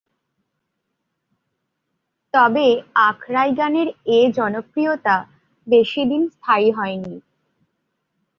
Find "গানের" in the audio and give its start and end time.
3.53-3.87